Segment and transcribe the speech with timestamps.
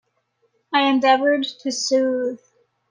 [0.73, 2.39] I endeavoured to soothe.